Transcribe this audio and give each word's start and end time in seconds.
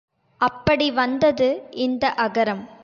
அப்படி 0.41 0.91
வந்தது 0.91 1.49
இந்த 1.79 2.13
அகரம். 2.17 2.63